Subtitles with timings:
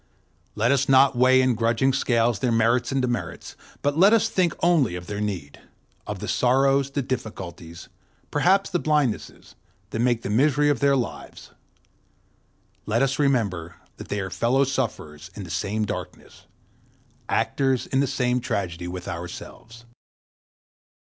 [0.55, 4.55] Let us not weigh in grudging scales their merits and demerits, but let us think
[4.63, 7.87] only of their need—of the sorrows, the difficulties,
[8.31, 9.53] perhaps the blindnesses,
[9.91, 11.51] that make the misery of their lives;
[12.87, 16.47] let us remember that they are fellow sufferers in the same darkness,
[17.29, 19.85] actors in the same tragedy with ourselves.